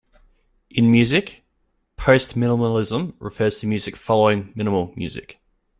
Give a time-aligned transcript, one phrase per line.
[0.71, 1.43] In music,
[1.95, 5.39] "postminimalism" refers to music following minimal music.